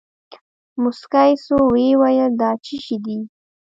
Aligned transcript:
موسکى 0.81 1.31
سو 1.45 1.55
ويې 1.71 1.93
ويل 2.01 2.31
دا 2.41 2.49
چي 2.65 2.75
شې 2.85 2.97
دي. 3.05 3.17